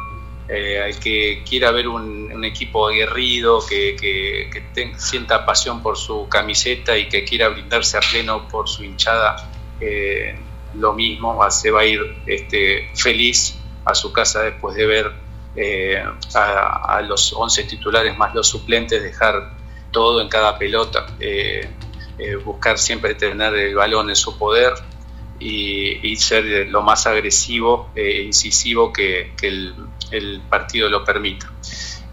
Eh, 0.48 0.80
al 0.80 1.00
que 1.00 1.42
quiera 1.48 1.72
ver 1.72 1.88
un, 1.88 2.44
equipo 2.44 2.86
aguerrido, 2.86 3.60
que, 3.66 3.96
que- 3.96 4.92
sienta 4.98 5.44
pasión 5.44 5.82
por 5.82 5.96
su 5.96 6.28
camiseta 6.28 6.96
y 6.96 7.08
que 7.08 7.24
quiera 7.24 7.48
brindarse 7.48 7.96
a 7.96 8.00
pleno 8.00 8.46
por 8.46 8.68
su 8.68 8.84
hinchada, 8.84 9.50
eh, 9.80 10.38
lo 10.74 10.92
mismo, 10.92 11.38
se 11.50 11.70
va 11.70 11.80
a 11.80 11.84
ir 11.84 12.00
este, 12.26 12.88
feliz 12.94 13.58
a 13.84 13.94
su 13.94 14.12
casa 14.12 14.42
después 14.42 14.76
de 14.76 14.86
ver 14.86 15.12
a, 16.34 16.96
a 16.96 17.02
los 17.02 17.32
11 17.32 17.64
titulares 17.64 18.16
más 18.16 18.34
los 18.34 18.46
suplentes 18.46 19.02
dejar 19.02 19.55
todo 19.90 20.20
en 20.20 20.28
cada 20.28 20.58
pelota, 20.58 21.06
eh, 21.20 21.68
eh, 22.18 22.36
buscar 22.36 22.78
siempre 22.78 23.14
tener 23.14 23.54
el 23.54 23.74
balón 23.74 24.08
en 24.10 24.16
su 24.16 24.36
poder 24.38 24.74
y, 25.38 26.16
ser 26.16 26.68
lo 26.68 26.82
más 26.82 27.06
agresivo 27.06 27.90
e 27.94 28.22
incisivo 28.22 28.92
que, 28.92 29.32
el, 29.42 30.42
partido 30.48 30.88
lo 30.88 31.04
permita. 31.04 31.52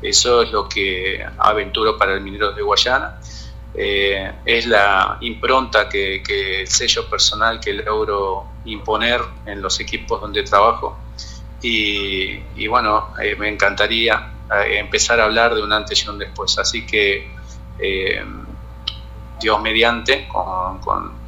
Eso 0.01 0.41
es 0.41 0.51
lo 0.51 0.67
que 0.67 1.25
aventuro 1.37 1.97
para 1.97 2.13
el 2.13 2.21
Minero 2.21 2.51
de 2.51 2.61
Guayana. 2.61 3.19
Eh, 3.75 4.31
es 4.45 4.67
la 4.67 5.17
impronta 5.21 5.89
que, 5.89 6.21
el 6.61 6.67
sello 6.67 7.09
personal 7.09 7.59
que 7.59 7.73
logro 7.73 8.45
imponer 8.65 9.21
en 9.45 9.61
los 9.61 9.79
equipos 9.79 10.21
donde 10.21 10.43
trabajo. 10.43 10.97
Y, 11.61 12.67
bueno, 12.67 13.13
eh, 13.21 13.35
me 13.37 13.47
encantaría 13.47 14.33
eh, 14.53 14.79
empezar 14.79 15.21
a 15.21 15.23
hablar 15.23 15.55
de 15.55 15.63
un 15.63 15.71
antes 15.71 16.05
y 16.05 16.09
un 16.09 16.19
después. 16.19 16.57
Así 16.59 16.85
que 16.85 17.31
eh, 17.79 18.23
Dios 19.39 19.61
mediante, 19.61 20.27
con, 20.29 21.23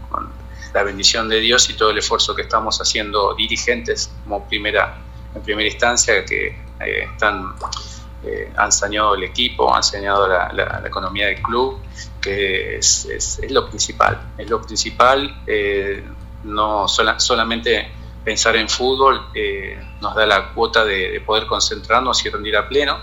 la 0.73 0.83
bendición 0.83 1.29
de 1.29 1.39
Dios 1.39 1.69
y 1.69 1.73
todo 1.75 1.91
el 1.91 1.97
esfuerzo 1.99 2.35
que 2.35 2.41
estamos 2.41 2.81
haciendo 2.81 3.33
dirigentes 3.33 4.11
como 4.23 4.45
primera, 4.45 4.97
en 5.33 5.41
primera 5.41 5.69
instancia, 5.69 6.25
que 6.25 6.47
eh, 6.47 7.07
están, 7.13 7.55
eh, 8.25 8.51
han 8.57 8.73
saneado 8.73 9.15
el 9.15 9.23
equipo, 9.23 9.73
han 9.73 9.83
saneado 9.83 10.27
la, 10.27 10.83
economía 10.85 11.27
del 11.27 11.41
club, 11.41 11.79
que 12.19 12.75
es, 12.75 13.39
lo 13.49 13.69
principal. 13.69 14.33
Es 14.37 14.49
lo 14.49 14.61
principal, 14.61 15.33
no 16.43 16.89
sola- 16.89 17.21
solamente 17.21 17.89
pensar 18.25 18.57
en 18.57 18.67
fútbol 18.67 19.27
nos 20.01 20.13
da 20.13 20.25
la 20.25 20.51
cuota 20.53 20.83
de 20.83 21.21
poder 21.25 21.45
concentrarnos 21.45 22.25
y 22.25 22.29
rendir 22.29 22.57
a 22.57 22.67
pleno. 22.67 22.99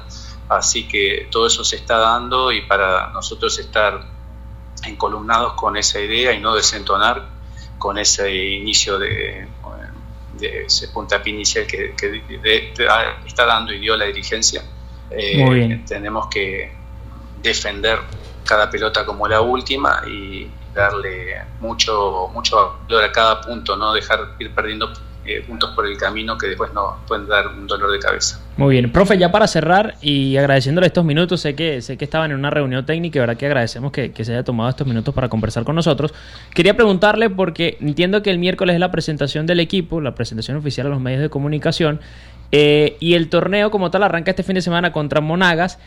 Así 0.49 0.87
que 0.87 1.29
todo 1.31 1.47
eso 1.47 1.65
se 1.65 1.77
está 1.77 1.99
dando 1.99 2.53
y 2.53 2.63
para 2.63 3.11
nosotros 3.13 3.59
estar 3.59 4.01
encolumnados 4.85 5.55
con 5.55 5.77
esa 5.77 6.01
idea 6.01 6.33
y 6.33 6.41
no 6.41 6.55
desentonar 6.55 7.31
con 7.79 7.99
ese 7.99 8.35
inicio 8.35 8.99
de, 8.99 9.49
de 10.33 10.65
ese 10.67 10.89
puntapié 10.89 11.33
inicial 11.33 11.67
que, 11.67 11.95
que 11.97 12.09
de- 12.09 12.21
de- 12.43 12.73
está 13.27 13.47
dando 13.47 13.73
y 13.73 13.79
dio 13.79 13.97
la 13.97 14.05
dirigencia. 14.07 14.63
Eh, 15.11 15.39
Muy 15.45 15.57
bien. 15.57 15.85
Tenemos 15.85 16.29
que 16.29 16.75
defender 17.37 18.01
cada 18.45 18.71
pelota 18.71 19.05
como 19.05 19.27
la 19.29 19.41
última 19.41 20.03
y 20.07 20.53
darle 20.75 21.37
mucho 21.61 22.29
mucho 22.33 22.81
valor 22.89 23.05
a 23.05 23.13
cada 23.13 23.41
punto, 23.41 23.77
no 23.77 23.93
dejar 23.93 24.37
ir 24.39 24.55
perdiendo 24.55 24.93
eh, 25.25 25.45
por 25.75 25.87
el 25.87 25.97
camino 25.97 26.37
que 26.37 26.49
después 26.49 26.73
nos 26.75 26.95
pueden 27.07 27.26
dar 27.29 27.47
un 27.49 27.67
dolor 27.67 27.93
de 27.93 27.99
cabeza. 27.99 28.41
Muy 28.57 28.75
bien, 28.75 28.93
profe, 28.93 29.17
ya 29.17 29.31
para 29.31 29.47
cerrar 29.47 29.95
y 30.02 30.37
agradeciéndole 30.37 30.87
estos 30.87 31.05
minutos, 31.05 31.41
sé 31.41 31.55
que 31.55 31.81
sé 31.81 31.97
que 31.97 32.05
estaban 32.05 32.31
en 32.31 32.38
una 32.38 32.50
reunión 32.50 32.85
técnica 32.85 33.19
y 33.19 33.21
verdad 33.21 33.37
que 33.37 33.47
agradecemos 33.47 33.93
que, 33.93 34.12
que 34.12 34.25
se 34.25 34.33
haya 34.33 34.45
tomado 34.45 34.69
estos 34.71 34.87
minutos 34.87 35.14
para 35.14 35.29
conversar 35.29 35.64
con 35.64 35.75
nosotros. 35.75 36.12
Quería 36.55 36.75
preguntarle 36.75 37.31
porque 37.31 37.79
entiendo 37.81 38.23
que 38.23 38.31
el 38.31 38.38
miércoles 38.38 38.75
es 38.75 38.81
la 38.81 38.91
presentación 38.91 39.47
del 39.47 39.61
equipo, 39.61 40.00
la 40.00 40.14
presentación 40.14 40.57
oficial 40.57 40.87
a 40.88 40.91
los 40.91 41.00
medios 41.00 41.23
de 41.23 41.31
comunicación 41.31 42.00
eh, 42.55 42.99
y 43.00 43.14
el 43.14 43.31
torneo 43.31 43.71
como 43.71 43.91
tal 43.91 44.02
arranca 44.02 44.31
este 44.31 44.43
fin 44.43 44.55
de 44.55 44.61
semana 44.61 44.93
contra 44.93 45.23
Monagas 45.23 45.79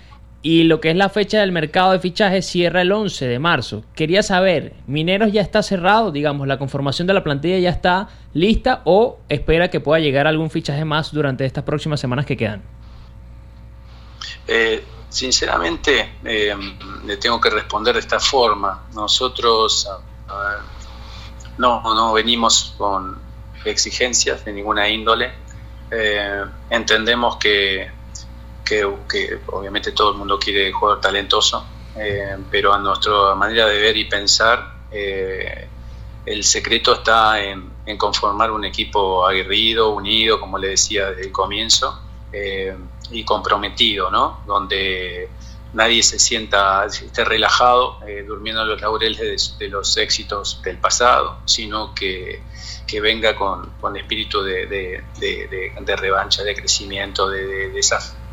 y 0.45 0.61
lo 0.65 0.79
que 0.79 0.91
es 0.91 0.95
la 0.95 1.09
fecha 1.09 1.39
del 1.39 1.51
mercado 1.51 1.93
de 1.93 1.99
fichajes 1.99 2.45
cierra 2.45 2.81
el 2.81 2.91
11 2.91 3.25
de 3.25 3.39
marzo. 3.39 3.83
Quería 3.95 4.21
saber, 4.21 4.75
¿Mineros 4.85 5.31
ya 5.31 5.41
está 5.41 5.63
cerrado? 5.63 6.11
Digamos, 6.11 6.47
la 6.47 6.59
conformación 6.59 7.07
de 7.07 7.15
la 7.15 7.23
plantilla 7.23 7.57
ya 7.57 7.71
está 7.71 8.09
lista 8.31 8.83
o 8.85 9.17
espera 9.27 9.71
que 9.71 9.79
pueda 9.79 9.99
llegar 9.99 10.27
algún 10.27 10.51
fichaje 10.51 10.85
más 10.85 11.11
durante 11.11 11.45
estas 11.45 11.63
próximas 11.63 11.99
semanas 11.99 12.27
que 12.27 12.37
quedan? 12.37 12.61
Eh, 14.47 14.83
sinceramente, 15.09 16.11
eh, 16.23 16.55
le 17.07 17.17
tengo 17.17 17.41
que 17.41 17.49
responder 17.49 17.95
de 17.95 18.01
esta 18.01 18.19
forma. 18.19 18.83
Nosotros 18.93 19.89
no, 21.57 21.81
no 21.81 22.13
venimos 22.13 22.75
con 22.77 23.17
exigencias 23.65 24.45
de 24.45 24.53
ninguna 24.53 24.87
índole. 24.89 25.31
Eh, 25.89 26.45
entendemos 26.69 27.37
que, 27.37 27.89
que, 28.65 28.83
obviamente 29.47 29.91
todo 29.93 30.11
el 30.11 30.17
mundo 30.17 30.39
quiere 30.39 30.71
jugador 30.71 31.01
talentoso, 31.01 31.89
eh, 31.95 32.37
pero 32.49 32.73
a 32.73 32.79
nuestra 32.79 33.35
manera 33.35 33.67
de 33.67 33.79
ver 33.79 33.95
y 33.97 34.05
pensar, 34.05 34.67
eh, 34.91 35.71
el 36.25 36.43
secreto 36.43 36.93
está 36.93 37.41
en, 37.43 37.77
conformar 37.97 38.51
un 38.51 38.65
equipo 38.65 39.25
aguerrido, 39.27 39.93
unido, 39.93 40.39
como 40.39 40.57
le 40.57 40.69
decía 40.69 41.11
desde 41.11 41.23
el 41.27 41.31
comienzo, 41.31 42.01
eh, 42.31 42.75
y 43.11 43.23
comprometido, 43.23 44.09
¿no? 44.09 44.41
Donde 44.45 45.35
nadie 45.73 46.01
se 46.03 46.17
sienta, 46.19 46.85
esté 46.85 47.23
relajado, 47.25 47.99
durmiendo 48.25 48.63
en 48.63 48.69
los 48.69 48.81
laureles 48.81 49.57
de, 49.59 49.67
los 49.69 49.95
éxitos 49.97 50.61
del 50.63 50.79
pasado, 50.79 51.41
sino 51.45 51.93
que, 51.93 52.47
que 52.87 53.01
venga 53.01 53.35
con, 53.35 53.71
con 53.79 53.95
espíritu 53.97 54.41
de, 54.41 54.65
de- 54.67 55.95
revancha, 55.97 56.43
de 56.43 56.55
crecimiento, 56.55 57.29
de, 57.29 57.45
de- 57.45 57.69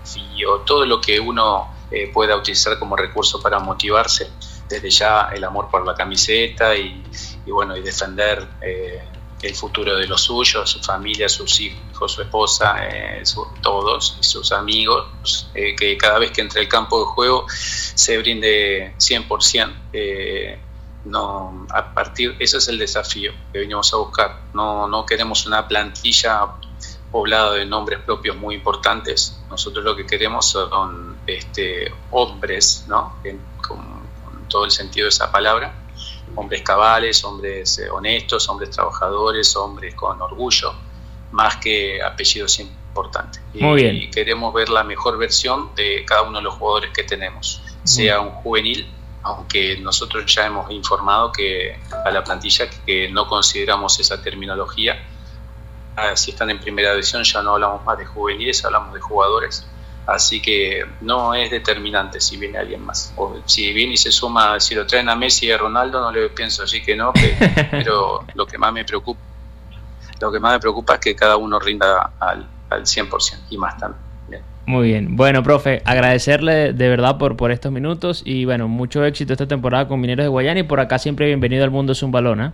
desafío 0.02 0.22
desafío, 0.22 0.60
todo 0.60 0.86
lo 0.86 1.00
que 1.00 1.18
uno 1.20 1.68
eh, 1.90 2.10
pueda 2.12 2.36
utilizar 2.36 2.78
como 2.78 2.96
recurso 2.96 3.40
para 3.42 3.58
motivarse, 3.58 4.30
desde 4.68 4.88
ya 4.90 5.28
el 5.34 5.44
amor 5.44 5.68
por 5.70 5.86
la 5.86 5.94
camiseta 5.94 6.74
y, 6.74 7.02
bueno, 7.46 7.76
y 7.76 7.82
defender 7.82 8.48
eh, 8.62 9.02
el 9.42 9.54
futuro 9.54 9.96
de 9.96 10.06
los 10.06 10.22
suyos, 10.22 10.70
su 10.70 10.80
familia, 10.80 11.28
sus 11.28 11.60
hijos, 11.60 12.12
su 12.12 12.22
esposa, 12.22 12.76
eh, 12.88 13.22
todos, 13.60 14.16
y 14.20 14.24
sus 14.24 14.52
amigos, 14.52 15.50
que 15.52 15.98
cada 15.98 16.18
vez 16.18 16.30
que 16.30 16.40
entre 16.40 16.62
el 16.62 16.68
campo 16.68 17.00
de 17.00 17.04
juego 17.06 17.46
se 17.48 18.16
brinde 18.18 18.94
100%. 18.98 20.58
no, 21.04 21.66
a 21.68 21.92
partir, 21.92 22.36
ese 22.38 22.56
es 22.56 22.68
el 22.68 22.78
desafío 22.78 23.32
que 23.52 23.58
venimos 23.58 23.92
a 23.92 23.96
buscar. 23.98 24.40
No, 24.54 24.88
no 24.88 25.04
queremos 25.04 25.44
una 25.44 25.68
plantilla 25.68 26.46
poblada 27.12 27.52
de 27.52 27.66
nombres 27.66 28.00
propios 28.00 28.36
muy 28.36 28.54
importantes. 28.54 29.38
Nosotros 29.50 29.84
lo 29.84 29.94
que 29.94 30.06
queremos 30.06 30.50
son 30.50 31.18
este, 31.26 31.92
hombres, 32.10 32.86
¿no? 32.88 33.16
con, 33.60 34.02
todo 34.48 34.64
el 34.66 34.70
sentido 34.70 35.06
de 35.06 35.10
esa 35.10 35.32
palabra, 35.32 35.72
hombres 36.34 36.60
cabales, 36.60 37.24
hombres 37.24 37.78
eh, 37.78 37.88
honestos, 37.88 38.46
hombres 38.50 38.68
trabajadores, 38.68 39.56
hombres 39.56 39.94
con 39.94 40.20
orgullo, 40.20 40.74
más 41.30 41.56
que 41.56 42.02
apellidos 42.02 42.60
importantes. 42.60 43.40
Muy 43.54 43.82
bien. 43.82 43.96
y 43.96 44.10
queremos 44.10 44.52
ver 44.52 44.68
la 44.68 44.84
mejor 44.84 45.16
versión 45.16 45.74
de 45.74 46.04
cada 46.04 46.22
uno 46.22 46.36
de 46.38 46.44
los 46.44 46.54
jugadores 46.54 46.90
que 46.90 47.02
tenemos, 47.02 47.62
sea 47.82 48.20
un 48.20 48.30
juvenil, 48.30 48.86
aunque 49.22 49.78
nosotros 49.78 50.26
ya 50.34 50.44
hemos 50.44 50.70
informado 50.70 51.32
que 51.32 51.78
a 52.04 52.10
la 52.10 52.22
plantilla 52.22 52.68
que 52.84 53.08
no 53.08 53.26
consideramos 53.28 53.98
esa 54.00 54.20
terminología 54.20 55.02
Ah, 55.96 56.16
si 56.16 56.30
están 56.30 56.50
en 56.50 56.58
primera 56.58 56.92
división 56.92 57.22
ya 57.22 57.42
no 57.42 57.54
hablamos 57.54 57.84
más 57.84 57.98
de 57.98 58.06
juveniles, 58.06 58.64
hablamos 58.64 58.94
de 58.94 59.00
jugadores. 59.00 59.66
Así 60.06 60.42
que 60.42 60.84
no 61.00 61.32
es 61.34 61.50
determinante 61.50 62.20
si 62.20 62.36
viene 62.36 62.58
alguien 62.58 62.84
más. 62.84 63.12
O 63.16 63.36
si 63.44 63.72
viene 63.72 63.94
y 63.94 63.96
se 63.96 64.10
suma, 64.10 64.58
si 64.58 64.74
lo 64.74 64.86
traen 64.86 65.08
a 65.08 65.14
Messi 65.14 65.46
y 65.46 65.52
a 65.52 65.58
Ronaldo, 65.58 66.00
no 66.00 66.10
le 66.10 66.28
pienso 66.30 66.64
así 66.64 66.82
que 66.82 66.96
no, 66.96 67.12
pero 67.70 68.24
lo 68.34 68.46
que 68.46 68.58
más 68.58 68.72
me 68.72 68.84
preocupa, 68.84 69.20
lo 70.20 70.32
que 70.32 70.40
más 70.40 70.54
me 70.54 70.60
preocupa 70.60 70.94
es 70.94 71.00
que 71.00 71.14
cada 71.14 71.36
uno 71.36 71.58
rinda 71.60 72.12
al, 72.18 72.46
al 72.70 72.82
100% 72.82 73.38
y 73.50 73.58
más 73.58 73.78
también. 73.78 74.02
Muy 74.64 74.88
bien. 74.88 75.16
Bueno, 75.16 75.42
profe, 75.42 75.82
agradecerle 75.84 76.72
de 76.72 76.88
verdad 76.88 77.18
por, 77.18 77.36
por 77.36 77.50
estos 77.50 77.72
minutos 77.72 78.22
y 78.24 78.44
bueno, 78.44 78.68
mucho 78.68 79.04
éxito 79.04 79.32
esta 79.32 79.46
temporada 79.46 79.88
con 79.88 80.00
Mineros 80.00 80.24
de 80.24 80.28
Guayana 80.28 80.60
y 80.60 80.62
por 80.62 80.80
acá 80.80 80.98
siempre 80.98 81.26
bienvenido 81.26 81.64
al 81.64 81.70
mundo 81.70 81.92
es 81.92 82.02
un 82.02 82.12
balón, 82.12 82.40
¿eh? 82.40 82.52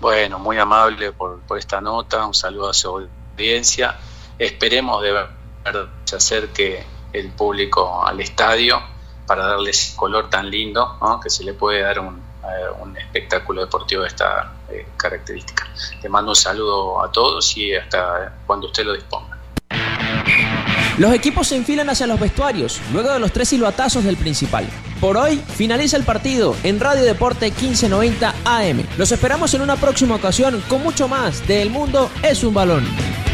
Bueno, 0.00 0.38
muy 0.38 0.58
amable 0.58 1.12
por, 1.12 1.40
esta 1.58 1.80
nota, 1.80 2.24
un 2.26 2.34
saludo 2.34 2.70
a 2.70 2.74
su 2.74 2.88
audiencia. 3.34 3.96
Esperemos 4.38 5.02
de 5.02 5.12
verdad 5.64 5.88
se 6.04 6.16
acerque 6.16 6.86
el 7.12 7.30
público 7.30 8.04
al 8.06 8.20
estadio 8.20 8.80
para 9.26 9.46
darles 9.46 9.94
color 9.96 10.30
tan 10.30 10.50
lindo 10.50 10.98
que 11.22 11.28
se 11.28 11.44
le 11.44 11.52
puede 11.52 11.82
dar 11.82 11.98
un, 11.98 12.16
eh, 12.16 12.80
un 12.80 12.96
espectáculo 12.96 13.62
deportivo 13.62 14.02
de 14.02 14.08
esta 14.08 14.52
eh, 14.70 14.86
característica. 14.96 15.66
Le 16.02 16.08
mando 16.08 16.30
un 16.30 16.36
saludo 16.36 17.02
a 17.02 17.10
todos 17.10 17.56
y 17.56 17.74
hasta 17.74 18.38
cuando 18.46 18.68
usted 18.68 18.84
lo 18.84 18.94
disponga. 18.94 19.36
Los 20.96 21.12
equipos 21.12 21.48
se 21.48 21.56
enfilan 21.56 21.90
hacia 21.90 22.06
los 22.06 22.18
vestuarios, 22.18 22.80
luego 22.92 23.12
de 23.12 23.20
los 23.20 23.32
tres 23.32 23.48
silbatazos 23.48 24.04
del 24.04 24.16
principal. 24.16 24.68
Por 25.00 25.16
hoy 25.16 25.36
finaliza 25.36 25.96
el 25.96 26.02
partido 26.02 26.56
en 26.64 26.80
Radio 26.80 27.04
Deporte 27.04 27.46
1590 27.46 28.34
AM. 28.44 28.82
Los 28.96 29.12
esperamos 29.12 29.54
en 29.54 29.62
una 29.62 29.76
próxima 29.76 30.16
ocasión 30.16 30.60
con 30.68 30.82
mucho 30.82 31.06
más 31.06 31.46
de 31.46 31.62
El 31.62 31.70
Mundo 31.70 32.10
es 32.22 32.42
un 32.42 32.54
balón. 32.54 33.27